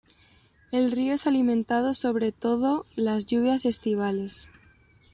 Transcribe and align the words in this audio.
El 0.71 0.91
río 0.91 1.13
es 1.13 1.27
alimentado 1.27 1.93
sobre 1.93 2.31
todo 2.31 2.87
las 2.95 3.27
lluvias 3.27 3.65
estivales. 3.65 4.49